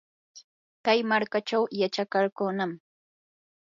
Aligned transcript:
kay 0.85 0.99
markachaw 1.09 1.63
yachakarqunam. 1.81 2.71